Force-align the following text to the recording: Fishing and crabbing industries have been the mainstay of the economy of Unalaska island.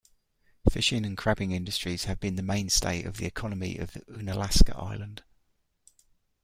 Fishing 0.67 1.05
and 1.05 1.15
crabbing 1.15 1.51
industries 1.51 2.05
have 2.05 2.19
been 2.19 2.33
the 2.35 2.41
mainstay 2.41 3.03
of 3.03 3.17
the 3.17 3.27
economy 3.27 3.77
of 3.77 3.91
Unalaska 4.07 4.75
island. 4.75 5.21